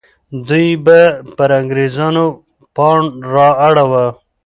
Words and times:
دوی 0.47 0.67
به 0.85 0.99
پر 1.35 1.49
انګریزانو 1.59 2.25
پاڼ 2.75 2.99
را 3.33 3.47
اړوه. 3.67 4.05